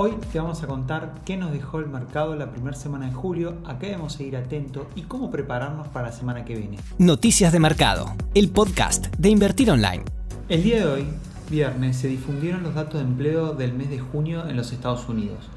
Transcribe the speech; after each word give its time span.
Hoy 0.00 0.12
te 0.32 0.38
vamos 0.38 0.62
a 0.62 0.68
contar 0.68 1.12
qué 1.24 1.36
nos 1.36 1.50
dejó 1.50 1.80
el 1.80 1.88
mercado 1.88 2.36
la 2.36 2.52
primera 2.52 2.76
semana 2.76 3.06
de 3.06 3.12
julio, 3.12 3.56
a 3.64 3.80
qué 3.80 3.86
debemos 3.86 4.12
seguir 4.12 4.36
atentos 4.36 4.86
y 4.94 5.02
cómo 5.02 5.28
prepararnos 5.28 5.88
para 5.88 6.10
la 6.10 6.12
semana 6.12 6.44
que 6.44 6.54
viene. 6.54 6.78
Noticias 6.98 7.52
de 7.52 7.58
Mercado, 7.58 8.14
el 8.32 8.48
podcast 8.48 9.08
de 9.16 9.30
Invertir 9.30 9.72
Online. 9.72 10.04
El 10.48 10.62
día 10.62 10.76
de 10.76 10.86
hoy, 10.86 11.04
viernes, 11.50 11.96
se 11.96 12.06
difundieron 12.06 12.62
los 12.62 12.76
datos 12.76 13.00
de 13.00 13.08
empleo 13.08 13.54
del 13.54 13.72
mes 13.72 13.90
de 13.90 13.98
junio 13.98 14.46
en 14.46 14.56
los 14.56 14.70
Estados 14.70 15.08
Unidos. 15.08 15.48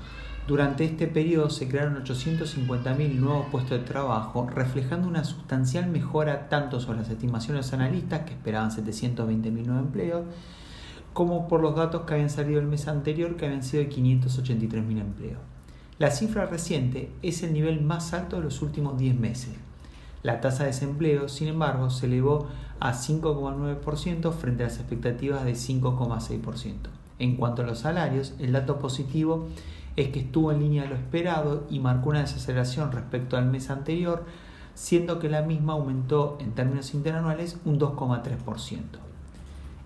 Durante 0.47 0.85
este 0.85 1.05
periodo 1.05 1.51
se 1.51 1.67
crearon 1.67 2.03
850.000 2.03 3.13
nuevos 3.19 3.45
puestos 3.51 3.77
de 3.77 3.85
trabajo, 3.85 4.49
reflejando 4.49 5.07
una 5.07 5.23
sustancial 5.23 5.85
mejora 5.85 6.49
tanto 6.49 6.79
sobre 6.79 6.97
las 6.97 7.09
estimaciones 7.11 7.63
de 7.63 7.77
los 7.77 7.79
analistas, 7.79 8.21
que 8.21 8.31
esperaban 8.31 8.71
720.000 8.71 9.65
nuevos 9.67 9.85
empleos, 9.85 10.23
como 11.13 11.47
por 11.47 11.61
los 11.61 11.75
datos 11.75 12.03
que 12.03 12.13
habían 12.13 12.29
salido 12.29 12.59
el 12.59 12.67
mes 12.67 12.87
anterior, 12.87 13.35
que 13.35 13.45
habían 13.45 13.63
sido 13.63 13.83
de 13.83 13.89
583.000 13.89 15.01
empleos. 15.01 15.39
La 15.99 16.09
cifra 16.09 16.45
reciente 16.45 17.11
es 17.21 17.43
el 17.43 17.53
nivel 17.53 17.81
más 17.81 18.13
alto 18.13 18.37
de 18.37 18.43
los 18.43 18.61
últimos 18.61 18.97
10 18.97 19.19
meses. 19.19 19.53
La 20.23 20.39
tasa 20.39 20.63
de 20.63 20.69
desempleo, 20.69 21.29
sin 21.29 21.47
embargo, 21.47 21.89
se 21.89 22.05
elevó 22.05 22.47
a 22.79 22.93
5,9% 22.93 24.31
frente 24.31 24.63
a 24.63 24.67
las 24.67 24.77
expectativas 24.77 25.45
de 25.45 25.53
5,6%. 25.53 26.75
En 27.19 27.35
cuanto 27.37 27.61
a 27.61 27.65
los 27.65 27.79
salarios, 27.79 28.33
el 28.39 28.53
dato 28.53 28.79
positivo 28.79 29.47
es 29.95 30.07
que 30.09 30.21
estuvo 30.21 30.51
en 30.51 30.59
línea 30.59 30.83
de 30.83 30.89
lo 30.89 30.95
esperado 30.95 31.67
y 31.69 31.79
marcó 31.79 32.09
una 32.09 32.21
desaceleración 32.21 32.91
respecto 32.91 33.37
al 33.37 33.45
mes 33.45 33.69
anterior, 33.69 34.25
siendo 34.73 35.19
que 35.19 35.29
la 35.29 35.41
misma 35.41 35.73
aumentó 35.73 36.37
en 36.39 36.53
términos 36.53 36.93
interanuales 36.93 37.57
un 37.65 37.79
2,3%. 37.79 39.10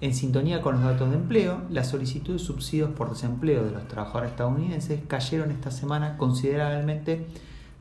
En 0.02 0.14
sintonía 0.14 0.62
con 0.62 0.76
los 0.76 0.84
datos 0.84 1.10
de 1.10 1.16
empleo, 1.16 1.62
las 1.70 1.90
solicitudes 1.90 2.42
de 2.42 2.48
subsidios 2.48 2.90
por 2.92 3.10
desempleo 3.10 3.64
de 3.64 3.72
los 3.72 3.88
trabajadores 3.88 4.32
estadounidenses 4.32 5.00
cayeron 5.08 5.52
esta 5.52 5.72
semana 5.72 6.18
considerablemente 6.18 7.28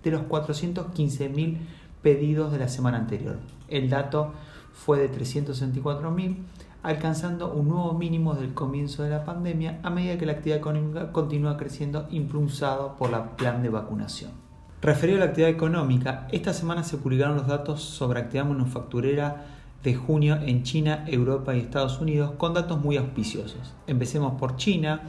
de 0.03 0.11
los 0.11 0.23
415.000 0.23 1.59
pedidos 2.03 2.53
de 2.53 2.59
la 2.59 2.69
semana 2.69 2.99
anterior. 2.99 3.39
El 3.69 3.91
dato 3.91 4.33
fue 4.73 4.99
de 5.01 5.11
364.000, 5.11 6.37
alcanzando 6.83 7.53
un 7.53 7.69
nuevo 7.69 7.95
mínimo 7.95 8.35
del 8.35 8.55
comienzo 8.55 9.03
de 9.03 9.11
la 9.11 9.25
pandemia 9.25 9.81
a 9.83 9.91
medida 9.91 10.19
que 10.19 10.27
la 10.27 10.33
actividad 10.33 10.59
económica 10.59 11.11
continúa 11.11 11.57
creciendo 11.57 12.07
impulsado 12.11 12.97
por 12.97 13.11
la 13.11 13.37
plan 13.37 13.63
de 13.63 13.71
vacunación. 13.71 14.31
Referido 14.83 15.17
a 15.17 15.21
la 15.21 15.27
actividad 15.31 15.51
económica, 15.51 16.29
esta 16.31 16.53
semana 16.53 16.85
se 16.85 16.99
publicaron 16.99 17.37
los 17.37 17.47
datos 17.47 17.83
sobre 17.83 18.21
actividad 18.21 18.45
manufacturera 18.45 19.47
de 19.85 19.95
junio 19.95 20.39
en 20.43 20.63
China, 20.63 21.05
Europa 21.07 21.55
y 21.55 21.61
Estados 21.61 22.01
Unidos 22.01 22.33
con 22.39 22.55
datos 22.55 22.83
muy 22.83 22.97
auspiciosos. 22.97 23.75
Empecemos 23.87 24.41
por 24.41 24.57
China, 24.57 25.03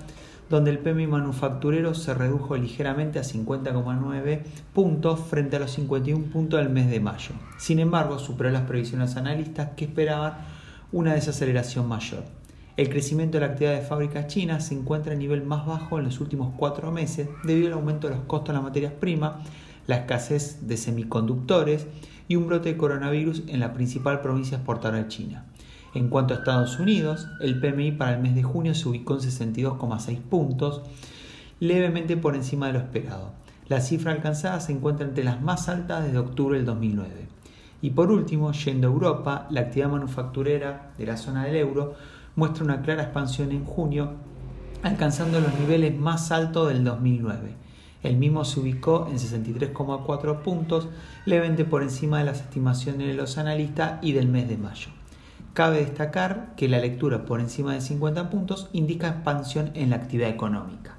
donde 0.49 0.69
el 0.69 0.79
PMI 0.79 1.07
manufacturero 1.07 1.95
se 1.95 2.13
redujo 2.13 2.55
ligeramente 2.57 3.17
a 3.17 3.23
50,9 3.23 4.41
puntos 4.73 5.21
frente 5.21 5.55
a 5.55 5.59
los 5.59 5.71
51 5.71 6.25
puntos 6.25 6.59
del 6.59 6.69
mes 6.69 6.89
de 6.89 6.99
mayo. 6.99 7.31
Sin 7.57 7.79
embargo, 7.79 8.19
superó 8.19 8.51
las 8.51 8.63
previsiones 8.63 9.15
analistas 9.15 9.69
que 9.75 9.85
esperaban 9.85 10.33
una 10.91 11.13
desaceleración 11.13 11.87
mayor. 11.87 12.23
El 12.77 12.89
crecimiento 12.89 13.37
de 13.37 13.45
la 13.45 13.53
actividad 13.53 13.75
de 13.75 13.81
fábricas 13.81 14.27
chinas 14.27 14.67
se 14.67 14.75
encuentra 14.75 15.13
a 15.13 15.17
nivel 15.17 15.43
más 15.43 15.65
bajo 15.65 15.97
en 15.97 16.03
los 16.03 16.19
últimos 16.19 16.53
cuatro 16.57 16.91
meses 16.91 17.29
debido 17.45 17.67
al 17.67 17.73
aumento 17.73 18.09
de 18.09 18.15
los 18.15 18.25
costos 18.25 18.49
de 18.49 18.53
las 18.55 18.63
materias 18.63 18.91
primas, 18.91 19.35
la 19.87 19.97
escasez 19.97 20.67
de 20.67 20.75
semiconductores 20.75 21.87
y 22.27 22.35
un 22.35 22.47
brote 22.47 22.69
de 22.69 22.77
coronavirus 22.77 23.43
en 23.47 23.59
la 23.59 23.73
principal 23.73 24.21
provincia 24.21 24.57
exportadora 24.57 25.03
de 25.03 25.07
China. 25.07 25.45
En 25.93 26.09
cuanto 26.09 26.33
a 26.33 26.37
Estados 26.37 26.79
Unidos, 26.79 27.27
el 27.39 27.59
PMI 27.59 27.93
para 27.93 28.15
el 28.15 28.21
mes 28.21 28.35
de 28.35 28.43
junio 28.43 28.75
se 28.75 28.89
ubicó 28.89 29.13
en 29.13 29.21
62,6 29.21 30.19
puntos, 30.21 30.81
levemente 31.59 32.17
por 32.17 32.35
encima 32.35 32.67
de 32.67 32.73
lo 32.73 32.79
esperado. 32.79 33.31
La 33.67 33.81
cifra 33.81 34.11
alcanzada 34.11 34.59
se 34.59 34.73
encuentra 34.73 35.07
entre 35.07 35.23
las 35.23 35.41
más 35.41 35.69
altas 35.69 36.03
desde 36.03 36.17
octubre 36.17 36.57
del 36.57 36.65
2009. 36.65 37.27
Y 37.81 37.91
por 37.91 38.11
último, 38.11 38.51
yendo 38.51 38.87
a 38.87 38.91
Europa, 38.91 39.47
la 39.49 39.61
actividad 39.61 39.89
manufacturera 39.89 40.91
de 40.97 41.05
la 41.05 41.17
zona 41.17 41.45
del 41.45 41.55
euro 41.55 41.93
muestra 42.35 42.65
una 42.65 42.81
clara 42.81 43.03
expansión 43.03 43.51
en 43.51 43.63
junio, 43.63 44.11
alcanzando 44.83 45.39
los 45.39 45.57
niveles 45.59 45.97
más 45.97 46.31
altos 46.31 46.69
del 46.69 46.83
2009 46.83 47.64
el 48.05 48.17
mismo 48.17 48.45
se 48.45 48.59
ubicó 48.59 49.07
en 49.09 49.17
63,4 49.17 50.41
puntos, 50.41 50.87
levemente 51.25 51.65
por 51.65 51.83
encima 51.83 52.19
de 52.19 52.25
las 52.25 52.41
estimaciones 52.41 53.07
de 53.07 53.13
los 53.13 53.37
analistas 53.37 53.99
y 54.01 54.13
del 54.13 54.27
mes 54.27 54.47
de 54.47 54.57
mayo. 54.57 54.89
Cabe 55.53 55.79
destacar 55.79 56.53
que 56.57 56.67
la 56.67 56.79
lectura 56.79 57.25
por 57.25 57.39
encima 57.39 57.73
de 57.73 57.81
50 57.81 58.29
puntos 58.29 58.69
indica 58.73 59.07
expansión 59.07 59.71
en 59.73 59.89
la 59.91 59.95
actividad 59.95 60.29
económica. 60.29 60.97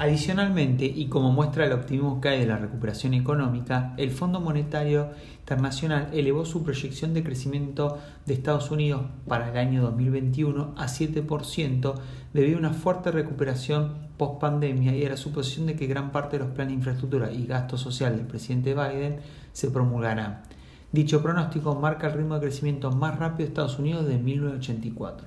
Adicionalmente, 0.00 0.86
y 0.86 1.08
como 1.08 1.30
muestra 1.30 1.66
el 1.66 1.72
optimismo 1.72 2.22
que 2.22 2.30
hay 2.30 2.40
de 2.40 2.46
la 2.46 2.56
recuperación 2.56 3.12
económica, 3.12 3.92
el 3.98 4.12
Fondo 4.12 4.40
Monetario 4.40 5.10
Internacional 5.40 6.08
elevó 6.14 6.46
su 6.46 6.62
proyección 6.62 7.12
de 7.12 7.22
crecimiento 7.22 7.98
de 8.24 8.32
Estados 8.32 8.70
Unidos 8.70 9.02
para 9.28 9.50
el 9.50 9.58
año 9.58 9.82
2021 9.82 10.74
a 10.78 10.86
7% 10.86 11.94
debido 12.32 12.56
a 12.56 12.60
una 12.60 12.72
fuerte 12.72 13.10
recuperación 13.10 14.09
post 14.20 14.38
pandemia 14.38 14.94
y 14.94 15.06
a 15.06 15.08
la 15.08 15.16
suposición 15.16 15.64
de 15.64 15.76
que 15.76 15.86
gran 15.86 16.12
parte 16.12 16.36
de 16.36 16.44
los 16.44 16.52
planes 16.52 16.72
de 16.72 16.74
infraestructura 16.74 17.32
y 17.32 17.46
gasto 17.46 17.78
social 17.78 18.14
del 18.14 18.26
presidente 18.26 18.74
Biden 18.74 19.20
se 19.54 19.70
promulgarán. 19.70 20.42
Dicho 20.92 21.22
pronóstico 21.22 21.74
marca 21.74 22.08
el 22.08 22.12
ritmo 22.12 22.34
de 22.34 22.42
crecimiento 22.42 22.92
más 22.92 23.18
rápido 23.18 23.46
de 23.46 23.52
Estados 23.52 23.78
Unidos 23.78 24.04
desde 24.04 24.18
1984. 24.18 25.26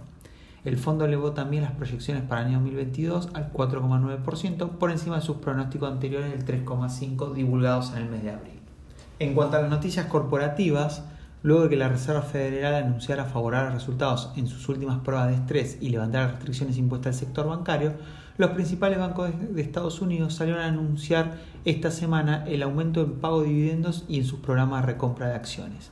El 0.64 0.78
fondo 0.78 1.06
elevó 1.06 1.31
también 1.31 1.64
las 1.64 1.72
proyecciones 1.72 2.22
para 2.22 2.42
el 2.42 2.48
año 2.50 2.59
2022 2.59 3.30
al 3.34 3.52
4,9% 3.52 4.70
por 4.78 4.92
encima 4.92 5.16
de 5.16 5.24
sus 5.24 5.38
pronósticos 5.38 5.92
anteriores 5.92 6.30
del 6.30 6.64
3,5% 6.64 7.34
divulgados 7.34 7.94
en 7.94 8.04
el 8.04 8.10
mes 8.10 8.22
de 8.22 8.30
abril. 8.30 8.60
En 9.18 9.34
cuanto 9.34 9.58
a 9.58 9.62
las 9.62 9.72
noticias 9.72 10.06
corporativas, 10.06 11.04
luego 11.42 11.64
de 11.64 11.70
que 11.70 11.78
la 11.78 11.90
Reserva 11.90 12.22
Federal 12.22 12.75
anunciara 12.75 13.25
favorables 13.25 13.74
resultados 13.74 14.31
en 14.36 14.46
sus 14.46 14.70
últimas 14.70 15.00
pruebas 15.00 15.30
de 15.30 15.36
estrés 15.36 15.78
y 15.81 15.90
levantara 15.90 16.28
restricciones 16.28 16.78
impuestas 16.78 17.16
al 17.16 17.20
sector 17.20 17.48
bancario, 17.48 17.94
los 18.38 18.51
principales 18.51 18.99
bancos 18.99 19.29
de 19.51 19.61
Estados 19.61 20.01
Unidos 20.01 20.33
salieron 20.33 20.61
a 20.61 20.67
anunciar 20.67 21.38
esta 21.66 21.91
semana 21.91 22.44
el 22.47 22.63
aumento 22.63 23.01
en 23.01 23.13
pago 23.19 23.41
de 23.41 23.49
dividendos 23.49 24.05
y 24.07 24.17
en 24.17 24.25
sus 24.25 24.39
programas 24.39 24.81
de 24.81 24.94
recompra 24.94 25.27
de 25.27 25.35
acciones. 25.35 25.91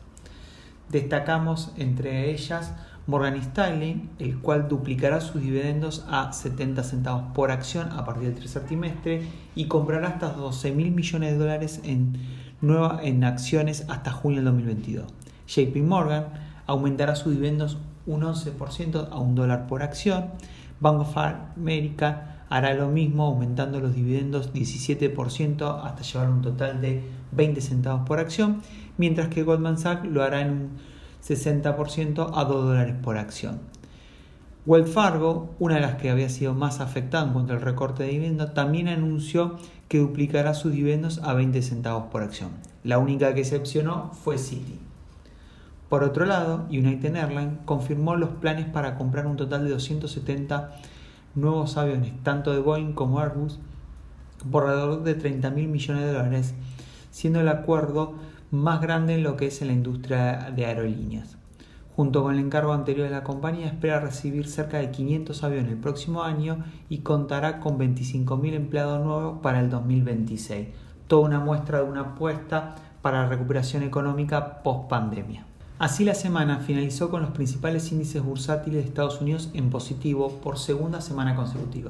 Destacamos 0.90 1.72
entre 1.78 2.32
ellas 2.32 2.74
Morgan 3.08 3.36
Stanley, 3.36 4.10
el 4.20 4.40
cual 4.40 4.68
duplicará 4.68 5.22
sus 5.22 5.42
dividendos 5.42 6.06
a 6.10 6.32
70 6.34 6.84
centavos 6.84 7.24
por 7.34 7.52
acción 7.52 7.90
a 7.92 8.06
partir 8.06 8.30
del 8.30 8.36
tercer 8.36 8.64
trimestre 8.66 9.24
y 9.56 9.66
comprará 9.66 10.08
hasta 10.08 10.30
12 10.30 10.72
mil 10.72 10.92
millones 10.92 11.32
de 11.32 11.38
dólares 11.38 11.82
en, 11.84 12.14
nueva, 12.62 13.00
en 13.04 13.24
acciones 13.24 13.86
hasta 13.90 14.12
junio 14.12 14.38
del 14.38 14.46
2022. 14.46 15.12
JP 15.48 15.76
Morgan 15.84 16.28
aumentará 16.68 17.16
sus 17.16 17.34
dividendos 17.34 17.78
un 18.06 18.22
11% 18.22 19.10
a 19.12 19.20
un 19.20 19.36
dólar 19.36 19.68
por 19.68 19.84
acción. 19.84 20.26
Bank 20.82 21.00
of 21.02 21.16
America 21.16 22.46
hará 22.50 22.74
lo 22.74 22.90
mismo, 22.90 23.24
aumentando 23.28 23.80
los 23.80 23.96
dividendos 23.96 24.52
17% 24.52 25.86
hasta 25.86 26.02
llevar 26.02 26.30
un 26.30 26.42
total 26.42 26.82
de 26.82 27.02
20 27.32 27.62
centavos 27.62 28.06
por 28.06 28.20
acción, 28.20 28.62
mientras 28.98 29.30
que 29.30 29.44
Goldman 29.44 29.78
Sachs 29.78 30.06
lo 30.06 30.22
hará 30.22 30.42
en 30.42 30.50
un 30.50 30.70
60% 31.24 32.32
a 32.34 32.44
2 32.44 32.66
dólares 32.66 32.96
por 33.02 33.18
acción. 33.18 33.60
Wells 34.66 34.92
Fargo, 34.92 35.56
una 35.60 35.76
de 35.76 35.82
las 35.82 35.96
que 35.96 36.10
había 36.10 36.30
sido 36.30 36.54
más 36.54 36.82
afectada 36.82 37.26
en 37.26 37.34
cuanto 37.34 37.54
al 37.54 37.62
recorte 37.62 38.04
de 38.04 38.10
dividendos, 38.10 38.54
también 38.54 38.90
anunció 38.90 39.58
que 39.88 40.00
duplicará 40.00 40.54
sus 40.54 40.72
dividendos 40.72 41.20
a 41.24 41.34
20 41.34 41.62
centavos 41.62 42.12
por 42.12 42.22
acción. 42.22 42.52
La 42.84 42.98
única 42.98 43.34
que 43.34 43.42
excepcionó 43.42 44.12
fue 44.14 44.38
Citi. 44.38 44.91
Por 45.92 46.06
otro 46.06 46.24
lado, 46.24 46.68
United 46.70 47.18
Airlines 47.18 47.58
confirmó 47.66 48.16
los 48.16 48.30
planes 48.30 48.66
para 48.66 48.98
comprar 48.98 49.28
un 49.28 49.36
total 49.36 49.66
de 49.66 49.72
270 49.72 50.72
nuevos 51.36 51.76
aviones, 51.76 52.14
tanto 52.24 52.54
de 52.54 52.60
Boeing 52.60 52.94
como 52.94 53.20
Airbus, 53.20 53.60
por 54.50 54.64
alrededor 54.64 55.04
de 55.04 55.16
30 55.16 55.50
mil 55.50 55.68
millones 55.68 56.06
de 56.06 56.14
dólares, 56.14 56.54
siendo 57.10 57.42
el 57.42 57.50
acuerdo 57.50 58.14
más 58.52 58.80
grande 58.80 59.16
en 59.16 59.24
lo 59.24 59.36
que 59.36 59.48
es 59.48 59.62
en 59.62 59.68
la 59.68 59.74
industria 59.74 60.54
de 60.56 60.66
aerolíneas. 60.66 61.36
Junto 61.98 62.24
con 62.24 62.36
el 62.36 62.40
encargo 62.40 62.72
anterior 62.72 63.10
de 63.10 63.14
la 63.14 63.26
compañía, 63.26 63.68
espera 63.68 64.00
recibir 64.00 64.48
cerca 64.48 64.78
de 64.78 64.92
500 64.92 65.44
aviones 65.44 65.74
el 65.74 65.78
próximo 65.78 66.24
año 66.24 66.64
y 66.88 67.00
contará 67.00 67.60
con 67.60 67.78
25.000 67.78 68.54
empleados 68.54 69.04
nuevos 69.04 69.40
para 69.42 69.60
el 69.60 69.70
2026. 69.70 70.70
Toda 71.08 71.28
una 71.28 71.42
muestra 71.42 71.80
de 71.80 71.84
una 71.84 72.00
apuesta 72.00 72.76
para 73.02 73.24
la 73.24 73.28
recuperación 73.28 73.84
económica 73.84 74.64
post 74.64 74.88
pandemia. 74.88 75.51
Así 75.82 76.06
la 76.06 76.14
semana 76.14 76.60
finalizó 76.60 77.10
con 77.10 77.24
los 77.24 77.32
principales 77.32 77.92
índices 77.92 78.22
bursátiles 78.22 78.84
de 78.84 78.88
Estados 78.88 79.20
Unidos 79.20 79.50
en 79.56 79.72
positivo 79.72 80.40
por 80.40 80.60
segunda 80.60 81.02
semana 81.02 81.36
consecutiva. 81.36 81.90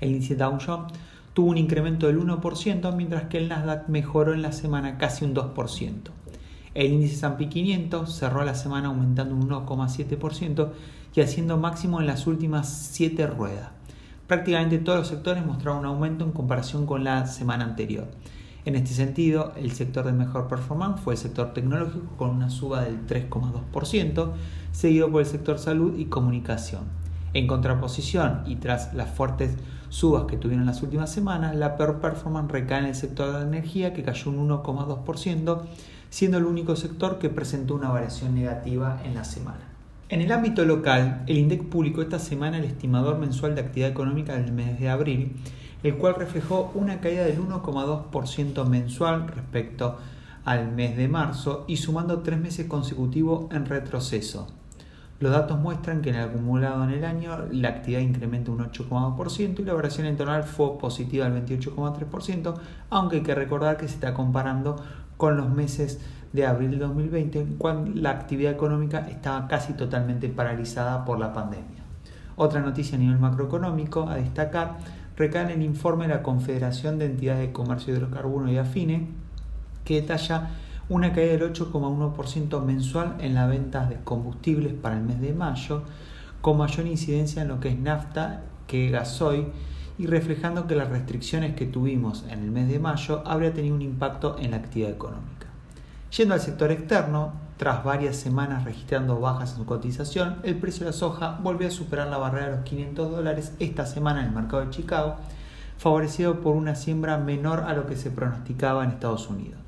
El 0.00 0.12
índice 0.12 0.36
Dow 0.36 0.56
Jones 0.58 0.94
tuvo 1.34 1.50
un 1.50 1.58
incremento 1.58 2.06
del 2.06 2.18
1%, 2.18 2.96
mientras 2.96 3.24
que 3.24 3.36
el 3.36 3.50
Nasdaq 3.50 3.90
mejoró 3.90 4.32
en 4.32 4.40
la 4.40 4.52
semana 4.52 4.96
casi 4.96 5.26
un 5.26 5.34
2%. 5.34 5.92
El 6.72 6.94
índice 6.94 7.16
S&P 7.16 7.50
500 7.50 8.10
cerró 8.10 8.42
la 8.42 8.54
semana 8.54 8.88
aumentando 8.88 9.34
un 9.34 9.46
1,7% 9.50 10.70
y 11.14 11.20
haciendo 11.20 11.58
máximo 11.58 12.00
en 12.00 12.06
las 12.06 12.26
últimas 12.26 12.88
7 12.90 13.26
ruedas. 13.26 13.68
Prácticamente 14.26 14.78
todos 14.78 15.00
los 15.00 15.08
sectores 15.08 15.44
mostraron 15.44 15.80
un 15.80 15.84
aumento 15.84 16.24
en 16.24 16.32
comparación 16.32 16.86
con 16.86 17.04
la 17.04 17.26
semana 17.26 17.64
anterior. 17.64 18.08
En 18.66 18.74
este 18.74 18.94
sentido, 18.94 19.52
el 19.56 19.70
sector 19.70 20.04
de 20.04 20.12
mejor 20.12 20.48
performance 20.48 21.00
fue 21.00 21.14
el 21.14 21.18
sector 21.18 21.54
tecnológico 21.54 22.16
con 22.16 22.30
una 22.30 22.50
suba 22.50 22.82
del 22.82 23.06
3,2%, 23.06 24.32
seguido 24.72 25.08
por 25.08 25.20
el 25.20 25.26
sector 25.28 25.60
salud 25.60 25.96
y 25.96 26.06
comunicación. 26.06 26.82
En 27.32 27.46
contraposición 27.46 28.42
y 28.44 28.56
tras 28.56 28.92
las 28.92 29.10
fuertes 29.10 29.54
subas 29.88 30.24
que 30.24 30.36
tuvieron 30.36 30.66
las 30.66 30.82
últimas 30.82 31.12
semanas, 31.12 31.54
la 31.54 31.76
peor 31.76 32.00
performance 32.00 32.50
recae 32.50 32.80
en 32.80 32.86
el 32.86 32.96
sector 32.96 33.28
de 33.28 33.38
la 33.38 33.46
energía 33.46 33.94
que 33.94 34.02
cayó 34.02 34.32
un 34.32 34.48
1,2%, 34.48 35.60
siendo 36.10 36.38
el 36.38 36.44
único 36.44 36.74
sector 36.74 37.20
que 37.20 37.30
presentó 37.30 37.76
una 37.76 37.90
variación 37.90 38.34
negativa 38.34 39.00
en 39.04 39.14
la 39.14 39.22
semana. 39.22 39.60
En 40.08 40.22
el 40.22 40.32
ámbito 40.32 40.64
local, 40.64 41.22
el 41.28 41.38
INDEC 41.38 41.68
publicó 41.68 42.02
esta 42.02 42.18
semana 42.18 42.58
el 42.58 42.64
estimador 42.64 43.18
mensual 43.18 43.54
de 43.54 43.60
actividad 43.60 43.90
económica 43.90 44.36
del 44.36 44.50
mes 44.50 44.80
de 44.80 44.88
abril, 44.88 45.36
el 45.82 45.96
cual 45.96 46.14
reflejó 46.16 46.72
una 46.74 47.00
caída 47.00 47.24
del 47.24 47.40
1,2% 47.40 48.66
mensual 48.66 49.28
respecto 49.28 49.96
al 50.44 50.72
mes 50.72 50.96
de 50.96 51.08
marzo 51.08 51.64
y 51.66 51.76
sumando 51.76 52.20
tres 52.20 52.38
meses 52.38 52.66
consecutivos 52.66 53.52
en 53.52 53.66
retroceso. 53.66 54.46
Los 55.18 55.32
datos 55.32 55.58
muestran 55.58 56.02
que 56.02 56.10
en 56.10 56.16
el 56.16 56.28
acumulado 56.28 56.84
en 56.84 56.90
el 56.90 57.04
año 57.04 57.46
la 57.50 57.68
actividad 57.68 58.00
incrementa 58.00 58.50
un 58.50 58.58
8,2% 58.58 59.60
y 59.60 59.64
la 59.64 59.72
variación 59.72 60.06
interanual 60.06 60.44
fue 60.44 60.78
positiva 60.78 61.28
del 61.28 61.42
28,3%, 61.46 62.54
aunque 62.90 63.16
hay 63.16 63.22
que 63.22 63.34
recordar 63.34 63.78
que 63.78 63.88
se 63.88 63.94
está 63.94 64.12
comparando 64.12 64.76
con 65.16 65.38
los 65.38 65.48
meses 65.48 66.00
de 66.34 66.44
abril 66.44 66.72
de 66.72 66.78
2020, 66.78 67.46
cuando 67.56 67.98
la 67.98 68.10
actividad 68.10 68.52
económica 68.52 69.08
estaba 69.08 69.48
casi 69.48 69.72
totalmente 69.72 70.28
paralizada 70.28 71.04
por 71.06 71.18
la 71.18 71.32
pandemia. 71.32 71.82
Otra 72.36 72.60
noticia 72.60 72.98
a 72.98 73.00
nivel 73.00 73.18
macroeconómico 73.18 74.08
a 74.08 74.16
destacar 74.16 74.76
recae 75.16 75.44
en 75.44 75.50
el 75.50 75.62
informe 75.62 76.06
de 76.06 76.14
la 76.14 76.22
Confederación 76.22 76.98
de 76.98 77.06
Entidades 77.06 77.46
de 77.46 77.52
Comercio 77.52 77.92
de 77.92 78.00
Hidrocarburos 78.00 78.50
y 78.50 78.58
Afine, 78.58 79.08
que 79.84 80.00
detalla 80.00 80.50
una 80.88 81.12
caída 81.12 81.32
del 81.32 81.52
8,1% 81.52 82.62
mensual 82.62 83.16
en 83.20 83.34
las 83.34 83.48
ventas 83.48 83.88
de 83.88 83.96
combustibles 83.96 84.72
para 84.74 84.96
el 84.96 85.02
mes 85.02 85.20
de 85.20 85.32
mayo, 85.32 85.82
con 86.40 86.58
mayor 86.58 86.86
incidencia 86.86 87.42
en 87.42 87.48
lo 87.48 87.60
que 87.60 87.70
es 87.70 87.78
nafta 87.78 88.42
que 88.66 88.90
gasoil 88.90 89.46
y 89.98 90.06
reflejando 90.06 90.66
que 90.66 90.76
las 90.76 90.90
restricciones 90.90 91.54
que 91.54 91.66
tuvimos 91.66 92.24
en 92.30 92.40
el 92.40 92.50
mes 92.50 92.68
de 92.68 92.78
mayo 92.78 93.22
habría 93.26 93.52
tenido 93.52 93.74
un 93.74 93.82
impacto 93.82 94.36
en 94.38 94.50
la 94.50 94.58
actividad 94.58 94.90
económica. 94.90 95.46
Yendo 96.16 96.34
al 96.34 96.40
sector 96.40 96.70
externo, 96.70 97.45
tras 97.56 97.84
varias 97.84 98.16
semanas 98.16 98.64
registrando 98.64 99.18
bajas 99.18 99.52
en 99.52 99.56
su 99.56 99.66
cotización, 99.66 100.36
el 100.42 100.56
precio 100.58 100.84
de 100.84 100.90
la 100.90 100.96
soja 100.96 101.38
volvió 101.42 101.68
a 101.68 101.70
superar 101.70 102.08
la 102.08 102.18
barrera 102.18 102.50
de 102.50 102.56
los 102.56 102.64
500 102.64 103.10
dólares 103.10 103.52
esta 103.58 103.86
semana 103.86 104.20
en 104.20 104.26
el 104.26 104.34
mercado 104.34 104.64
de 104.64 104.70
Chicago, 104.70 105.16
favorecido 105.78 106.40
por 106.40 106.54
una 106.54 106.74
siembra 106.74 107.16
menor 107.16 107.60
a 107.60 107.72
lo 107.72 107.86
que 107.86 107.96
se 107.96 108.10
pronosticaba 108.10 108.84
en 108.84 108.90
Estados 108.90 109.28
Unidos. 109.30 109.58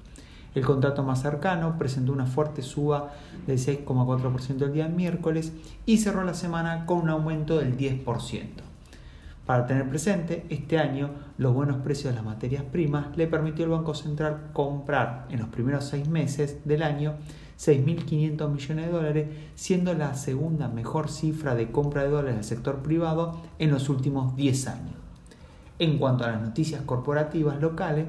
El 0.55 0.65
contrato 0.65 1.03
más 1.03 1.23
cercano 1.23 1.79
presentó 1.79 2.13
una 2.13 2.27
fuerte 2.27 2.63
suba 2.63 3.13
del 3.47 3.59
6,4% 3.59 4.63
el 4.63 4.73
día 4.73 4.89
miércoles 4.89 5.53
y 5.87 5.99
cerró 5.99 6.25
la 6.25 6.35
semana 6.35 6.85
con 6.85 6.99
un 6.99 7.11
aumento 7.11 7.59
del 7.59 7.77
10%. 7.77 8.05
Para 9.47 9.67
tener 9.67 9.89
presente, 9.89 10.45
este 10.51 10.79
año 10.79 11.11
los 11.39 11.55
buenos 11.55 11.79
precios 11.79 12.13
de 12.13 12.17
las 12.17 12.25
materias 12.25 12.65
primas 12.65 13.17
le 13.17 13.27
permitió 13.27 13.65
al 13.65 13.71
Banco 13.71 13.95
Central 13.95 14.51
comprar 14.53 15.27
en 15.31 15.39
los 15.39 15.49
primeros 15.49 15.85
seis 15.85 16.07
meses 16.07 16.59
del 16.67 16.83
año 16.83 17.15
6.500 17.59 18.51
millones 18.51 18.87
de 18.87 18.93
dólares, 18.93 19.29
siendo 19.57 19.93
la 19.95 20.15
segunda 20.15 20.69
mejor 20.69 21.11
cifra 21.11 21.55
de 21.55 21.71
compra 21.71 22.05
de 22.05 22.11
dólares 22.11 22.37
del 22.37 22.45
sector 22.45 22.83
privado 22.83 23.41
en 23.59 23.71
los 23.71 23.89
últimos 23.89 24.37
10 24.37 24.69
años. 24.69 24.95
En 25.81 25.99
cuanto 25.99 26.25
a 26.25 26.31
las 26.31 26.43
noticias 26.43 26.83
corporativas 26.83 27.61
locales, 27.61 28.07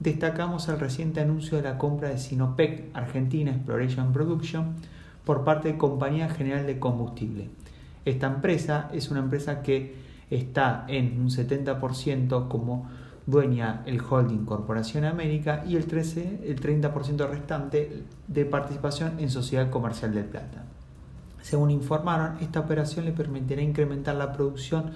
destacamos 0.00 0.68
el 0.68 0.80
reciente 0.80 1.20
anuncio 1.20 1.56
de 1.56 1.64
la 1.64 1.78
compra 1.78 2.08
de 2.08 2.18
Sinopec 2.18 2.88
Argentina 2.94 3.50
Exploration 3.52 4.12
Production 4.12 4.74
por 5.24 5.44
parte 5.44 5.72
de 5.72 5.78
Compañía 5.78 6.28
General 6.28 6.66
de 6.66 6.78
Combustible. 6.78 7.48
Esta 8.04 8.26
empresa 8.26 8.90
es 8.92 9.10
una 9.10 9.20
empresa 9.20 9.62
que 9.62 9.94
está 10.30 10.84
en 10.88 11.20
un 11.20 11.28
70% 11.28 12.48
como 12.48 12.88
dueña 13.30 13.82
el 13.86 14.00
holding 14.00 14.44
Corporación 14.44 15.04
América 15.04 15.64
y 15.66 15.76
el, 15.76 15.86
13, 15.86 16.40
el 16.44 16.60
30% 16.60 17.28
restante 17.28 18.04
de 18.26 18.44
participación 18.44 19.18
en 19.20 19.30
Sociedad 19.30 19.70
Comercial 19.70 20.12
del 20.12 20.24
Plata. 20.24 20.64
Según 21.40 21.70
informaron, 21.70 22.36
esta 22.40 22.60
operación 22.60 23.04
le 23.04 23.12
permitirá 23.12 23.62
incrementar 23.62 24.16
la 24.16 24.32
producción 24.32 24.90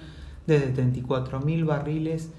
desde 0.45 0.73
34.000 0.75 1.65
barriles 1.65 2.29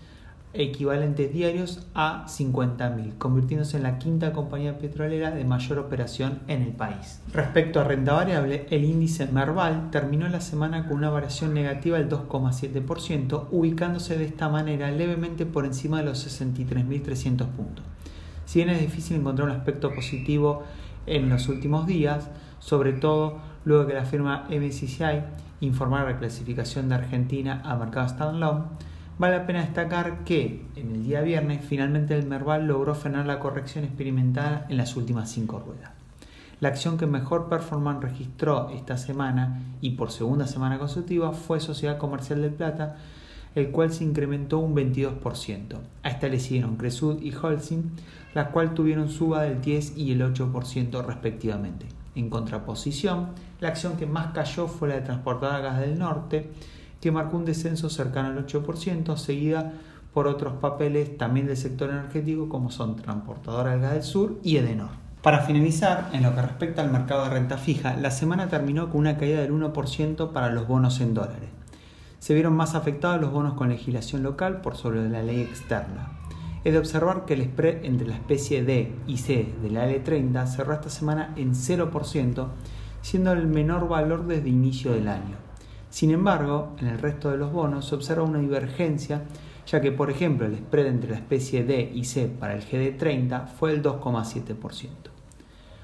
equivalentes 0.56 1.32
diarios 1.32 1.86
a 1.94 2.26
50.000, 2.26 3.18
convirtiéndose 3.18 3.76
en 3.76 3.82
la 3.82 3.98
quinta 3.98 4.32
compañía 4.32 4.78
petrolera 4.78 5.30
de 5.30 5.44
mayor 5.44 5.78
operación 5.78 6.40
en 6.48 6.62
el 6.62 6.72
país. 6.72 7.20
Respecto 7.32 7.80
a 7.80 7.84
renta 7.84 8.12
variable, 8.12 8.66
el 8.70 8.84
índice 8.84 9.26
Merval 9.26 9.90
terminó 9.90 10.28
la 10.28 10.40
semana 10.40 10.86
con 10.86 10.98
una 10.98 11.10
variación 11.10 11.54
negativa 11.54 11.98
del 11.98 12.08
2,7%, 12.08 13.48
ubicándose 13.50 14.16
de 14.16 14.24
esta 14.24 14.48
manera 14.48 14.90
levemente 14.90 15.46
por 15.46 15.64
encima 15.64 15.98
de 15.98 16.04
los 16.04 16.26
63.300 16.26 17.46
puntos. 17.46 17.84
Si 18.44 18.60
bien 18.60 18.70
es 18.70 18.80
difícil 18.80 19.16
encontrar 19.16 19.48
un 19.48 19.56
aspecto 19.56 19.92
positivo 19.94 20.62
en 21.06 21.28
los 21.28 21.48
últimos 21.48 21.86
días, 21.86 22.28
sobre 22.58 22.92
todo 22.92 23.38
luego 23.64 23.86
que 23.86 23.94
la 23.94 24.04
firma 24.04 24.46
MCCI 24.48 25.22
informara 25.60 26.04
la 26.04 26.12
reclasificación 26.12 26.88
de 26.88 26.94
Argentina 26.94 27.62
a 27.64 27.76
mercado 27.76 28.08
standalone, 28.08 28.64
Vale 29.18 29.38
la 29.38 29.46
pena 29.46 29.62
destacar 29.62 30.24
que 30.24 30.62
en 30.76 30.92
el 30.92 31.04
día 31.04 31.22
viernes 31.22 31.64
finalmente 31.64 32.14
el 32.14 32.26
Merval 32.26 32.66
logró 32.66 32.94
frenar 32.94 33.24
la 33.24 33.40
corrección 33.40 33.84
experimentada 33.84 34.66
en 34.68 34.76
las 34.76 34.94
últimas 34.94 35.30
cinco 35.30 35.58
ruedas. 35.58 35.92
La 36.60 36.68
acción 36.68 36.98
que 36.98 37.06
mejor 37.06 37.48
performance 37.48 38.02
registró 38.02 38.68
esta 38.68 38.98
semana 38.98 39.62
y 39.80 39.90
por 39.92 40.10
segunda 40.10 40.46
semana 40.46 40.78
consecutiva 40.78 41.32
fue 41.32 41.60
Sociedad 41.60 41.96
Comercial 41.96 42.42
del 42.42 42.52
Plata, 42.52 42.96
el 43.54 43.70
cual 43.70 43.90
se 43.90 44.04
incrementó 44.04 44.58
un 44.58 44.74
22%. 44.76 45.78
A 46.02 46.08
esta 46.10 46.28
le 46.28 46.38
siguieron 46.38 46.76
Cresud 46.76 47.22
y 47.22 47.34
Holcim, 47.34 47.84
las 48.34 48.48
cuales 48.48 48.74
tuvieron 48.74 49.08
suba 49.08 49.44
del 49.44 49.62
10 49.62 49.96
y 49.96 50.12
el 50.12 50.20
8% 50.20 51.02
respectivamente. 51.06 51.86
En 52.14 52.28
contraposición, 52.28 53.28
la 53.60 53.68
acción 53.68 53.96
que 53.96 54.04
más 54.04 54.34
cayó 54.34 54.68
fue 54.68 54.88
la 54.88 54.96
de 54.96 55.00
Transportada 55.02 55.60
Gas 55.60 55.80
del 55.80 55.98
Norte, 55.98 56.50
que 57.00 57.12
marcó 57.12 57.36
un 57.36 57.44
descenso 57.44 57.90
cercano 57.90 58.28
al 58.28 58.46
8%, 58.46 59.16
seguida 59.16 59.74
por 60.12 60.28
otros 60.28 60.54
papeles 60.54 61.18
también 61.18 61.46
del 61.46 61.56
sector 61.56 61.90
energético 61.90 62.48
como 62.48 62.70
son 62.70 62.96
Transportadora 62.96 63.72
del 63.76 63.82
del 63.82 64.02
Sur 64.02 64.38
y 64.42 64.56
Edenor. 64.56 64.88
Para 65.22 65.40
finalizar, 65.40 66.08
en 66.12 66.22
lo 66.22 66.34
que 66.34 66.40
respecta 66.40 66.82
al 66.82 66.90
mercado 66.90 67.24
de 67.24 67.30
renta 67.30 67.58
fija, 67.58 67.96
la 67.96 68.10
semana 68.10 68.48
terminó 68.48 68.90
con 68.90 69.00
una 69.00 69.18
caída 69.18 69.40
del 69.40 69.52
1% 69.52 70.32
para 70.32 70.50
los 70.50 70.68
bonos 70.68 71.00
en 71.00 71.14
dólares. 71.14 71.50
Se 72.18 72.32
vieron 72.32 72.54
más 72.54 72.74
afectados 72.74 73.20
los 73.20 73.32
bonos 73.32 73.54
con 73.54 73.68
legislación 73.68 74.22
local 74.22 74.60
por 74.60 74.76
sobre 74.76 75.08
la 75.08 75.22
ley 75.22 75.40
externa. 75.40 76.12
Es 76.64 76.72
de 76.72 76.78
observar 76.78 77.24
que 77.24 77.34
el 77.34 77.44
spread 77.44 77.84
entre 77.84 78.06
la 78.08 78.14
especie 78.14 78.64
D 78.64 78.94
y 79.06 79.18
C 79.18 79.52
de 79.62 79.70
la 79.70 79.88
L30 79.88 80.46
cerró 80.46 80.72
esta 80.72 80.90
semana 80.90 81.34
en 81.36 81.54
0%, 81.54 82.46
siendo 83.02 83.32
el 83.32 83.46
menor 83.46 83.88
valor 83.88 84.26
desde 84.26 84.48
inicio 84.48 84.92
del 84.92 85.08
año. 85.08 85.45
Sin 85.90 86.10
embargo, 86.10 86.72
en 86.78 86.88
el 86.88 86.98
resto 86.98 87.30
de 87.30 87.36
los 87.36 87.52
bonos 87.52 87.86
se 87.86 87.94
observa 87.94 88.24
una 88.24 88.38
divergencia, 88.38 89.22
ya 89.66 89.80
que, 89.80 89.92
por 89.92 90.10
ejemplo, 90.10 90.46
el 90.46 90.56
spread 90.56 90.86
entre 90.86 91.10
la 91.10 91.16
especie 91.16 91.64
D 91.64 91.90
y 91.94 92.04
C 92.04 92.26
para 92.28 92.54
el 92.54 92.64
GD30 92.64 93.48
fue 93.48 93.72
el 93.72 93.82
2,7%. 93.82 94.88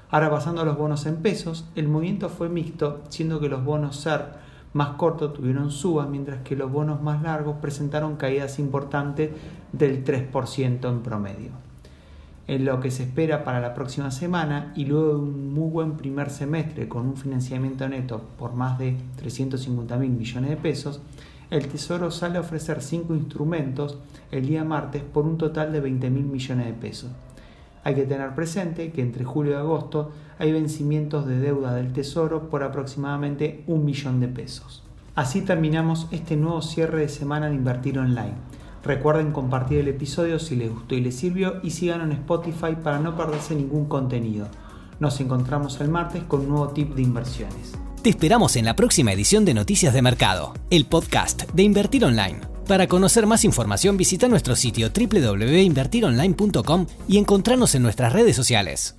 Ahora 0.09 0.29
pasando 0.29 0.61
a 0.61 0.65
los 0.65 0.77
bonos 0.77 1.05
en 1.05 1.17
pesos, 1.17 1.65
el 1.75 1.87
movimiento 1.87 2.29
fue 2.29 2.47
mixto, 2.47 3.01
siendo 3.09 3.39
que 3.39 3.49
los 3.49 3.63
bonos 3.63 3.95
SER 3.97 4.33
más 4.73 4.89
cortos 4.89 5.33
tuvieron 5.33 5.71
subas, 5.71 6.07
mientras 6.09 6.41
que 6.43 6.55
los 6.55 6.71
bonos 6.71 7.01
más 7.01 7.21
largos 7.23 7.57
presentaron 7.61 8.15
caídas 8.15 8.59
importantes 8.59 9.31
del 9.71 10.03
3% 10.03 10.89
en 10.89 11.01
promedio 11.01 11.72
en 12.47 12.65
lo 12.65 12.79
que 12.79 12.91
se 12.91 13.03
espera 13.03 13.43
para 13.43 13.61
la 13.61 13.73
próxima 13.73 14.11
semana 14.11 14.73
y 14.75 14.85
luego 14.85 15.09
de 15.09 15.15
un 15.15 15.53
muy 15.53 15.69
buen 15.69 15.97
primer 15.97 16.29
semestre 16.29 16.87
con 16.87 17.07
un 17.07 17.15
financiamiento 17.15 17.87
neto 17.87 18.21
por 18.37 18.53
más 18.53 18.77
de 18.77 18.97
350 19.15 19.97
mil 19.97 20.11
millones 20.11 20.49
de 20.49 20.57
pesos, 20.57 21.01
el 21.49 21.67
Tesoro 21.67 22.11
sale 22.11 22.37
a 22.37 22.41
ofrecer 22.41 22.81
cinco 22.81 23.15
instrumentos 23.15 23.99
el 24.31 24.47
día 24.47 24.63
martes 24.63 25.03
por 25.03 25.25
un 25.25 25.37
total 25.37 25.71
de 25.71 25.79
20 25.79 26.09
mil 26.09 26.25
millones 26.25 26.65
de 26.65 26.73
pesos. 26.73 27.11
Hay 27.83 27.95
que 27.95 28.05
tener 28.05 28.33
presente 28.33 28.91
que 28.91 29.01
entre 29.01 29.25
julio 29.25 29.53
y 29.53 29.55
agosto 29.55 30.11
hay 30.39 30.51
vencimientos 30.51 31.27
de 31.27 31.39
deuda 31.39 31.75
del 31.75 31.93
Tesoro 31.93 32.49
por 32.49 32.63
aproximadamente 32.63 33.63
un 33.67 33.85
millón 33.85 34.19
de 34.19 34.29
pesos. 34.29 34.83
Así 35.15 35.41
terminamos 35.41 36.07
este 36.11 36.35
nuevo 36.35 36.61
cierre 36.61 37.01
de 37.01 37.09
semana 37.09 37.49
de 37.49 37.55
Invertir 37.55 37.99
Online. 37.99 38.33
Recuerden 38.83 39.31
compartir 39.31 39.79
el 39.79 39.87
episodio 39.87 40.39
si 40.39 40.55
les 40.55 40.69
gustó 40.69 40.95
y 40.95 41.01
les 41.01 41.15
sirvió 41.15 41.61
y 41.63 41.71
sigan 41.71 42.01
en 42.01 42.11
Spotify 42.11 42.75
para 42.83 42.99
no 42.99 43.15
perderse 43.15 43.55
ningún 43.55 43.85
contenido. 43.85 44.47
Nos 44.99 45.19
encontramos 45.21 45.79
el 45.79 45.87
martes 45.89 46.23
con 46.23 46.41
un 46.41 46.49
nuevo 46.49 46.67
tip 46.69 46.93
de 46.93 47.01
inversiones. 47.01 47.73
Te 48.01 48.09
esperamos 48.09 48.57
en 48.57 48.65
la 48.65 48.75
próxima 48.75 49.13
edición 49.13 49.45
de 49.45 49.53
Noticias 49.53 49.93
de 49.93 50.01
Mercado, 50.01 50.53
el 50.69 50.85
podcast 50.85 51.43
de 51.53 51.63
Invertir 51.63 52.03
Online. 52.03 52.41
Para 52.67 52.87
conocer 52.87 53.25
más 53.25 53.45
información 53.45 53.95
visita 53.95 54.27
nuestro 54.27 54.57
sitio 54.57 54.89
www.invertironline.com 54.89 56.87
y 57.07 57.17
encontrarnos 57.17 57.75
en 57.75 57.83
nuestras 57.83 58.11
redes 58.11 58.35
sociales. 58.35 58.97